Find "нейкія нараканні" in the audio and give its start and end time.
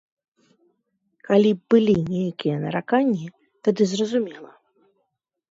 2.13-3.25